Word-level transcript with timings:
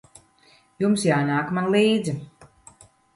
Jums 0.83 1.03
jānāk 1.07 1.51
man 1.57 1.67
līdzi. 1.75 2.15